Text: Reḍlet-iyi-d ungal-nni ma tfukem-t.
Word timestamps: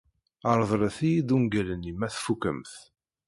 Reḍlet-iyi-d 0.57 1.29
ungal-nni 1.35 1.93
ma 1.97 2.07
tfukem-t. 2.15 2.73